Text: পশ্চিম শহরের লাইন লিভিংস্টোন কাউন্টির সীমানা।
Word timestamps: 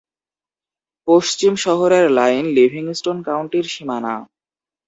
পশ্চিম 1.07 1.53
শহরের 1.55 2.05
লাইন 2.11 2.45
লিভিংস্টোন 2.55 3.17
কাউন্টির 3.23 3.65
সীমানা। 3.65 4.13